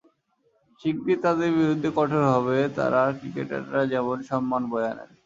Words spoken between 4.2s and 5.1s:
সম্মান বয়ে আনেন।